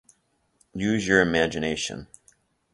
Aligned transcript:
Use 0.73 1.07
your 1.07 1.21
imagination. 1.21 2.07